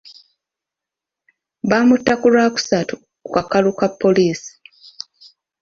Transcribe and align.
Baamuta 1.69 2.13
ku 2.21 2.27
lwokusatu 2.33 2.95
ku 3.23 3.29
kakalu 3.35 3.71
ka 3.79 3.87
poliisi. 3.99 4.51